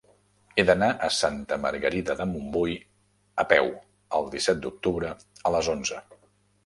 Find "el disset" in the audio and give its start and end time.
4.21-4.65